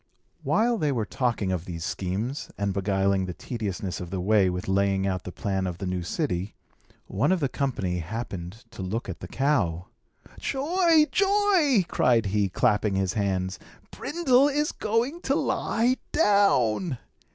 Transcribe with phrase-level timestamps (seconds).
[0.41, 4.67] While they were talking of these schemes, and beguiling the tediousness of the way with
[4.67, 6.55] laying out the plan of the new city,
[7.05, 9.89] one of the company happened to look at the cow.
[10.39, 11.05] "Joy!
[11.11, 13.59] joy!" cried he, clapping his hands.
[13.91, 16.97] "Brindle is going to lie down."